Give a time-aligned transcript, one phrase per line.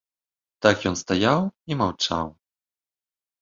[0.65, 1.39] Так ён стаяў
[1.75, 2.25] і маўчаў.